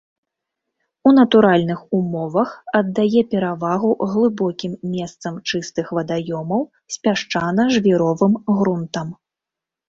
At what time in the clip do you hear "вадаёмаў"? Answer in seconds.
5.99-6.61